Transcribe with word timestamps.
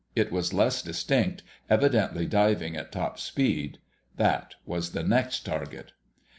It 0.15 0.31
was 0.31 0.51
less 0.51 0.81
distinct, 0.81 1.43
evidently 1.69 2.25
diving 2.25 2.75
at 2.75 2.91
top 2.91 3.19
speed. 3.19 3.77
That 4.17 4.55
was 4.65 4.93
the 4.93 5.03
next 5.03 5.41
target. 5.41 5.91